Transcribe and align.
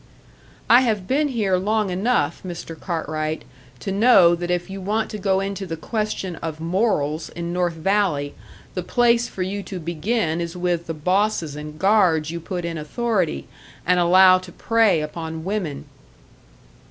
"I 0.67 0.81
have 0.81 1.07
been 1.07 1.27
here 1.27 1.57
long 1.57 1.91
enough, 1.91 2.41
Mr. 2.41 2.73
Cartwright, 2.79 3.43
to 3.81 3.91
know 3.91 4.33
that 4.33 4.49
if 4.49 4.67
you 4.67 4.81
want 4.81 5.11
to 5.11 5.19
go 5.19 5.39
into 5.41 5.67
the 5.67 5.77
question 5.77 6.37
of 6.37 6.59
morals 6.59 7.29
in 7.29 7.53
North 7.53 7.75
Valley, 7.75 8.33
the 8.73 8.81
place 8.81 9.27
for 9.27 9.43
you 9.43 9.61
to 9.61 9.79
begin 9.79 10.41
is 10.41 10.57
with 10.57 10.87
the 10.87 10.95
bosses 10.95 11.55
and 11.55 11.77
guards 11.77 12.31
you 12.31 12.39
put 12.39 12.65
in 12.65 12.79
authority, 12.79 13.45
and 13.85 13.99
allow 13.99 14.39
to 14.39 14.51
prey 14.51 15.01
upon 15.01 15.43
women." 15.43 15.85